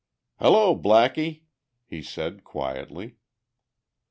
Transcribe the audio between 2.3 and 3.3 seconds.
quietly.